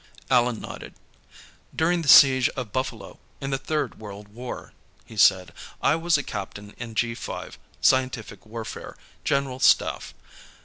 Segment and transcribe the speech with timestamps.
[0.31, 0.95] Allan nodded.
[1.75, 4.73] "During the siege of Buffalo, in the Third World War,"
[5.05, 10.15] he said, "I was a captain in G5 Scientific Warfare, General Staff.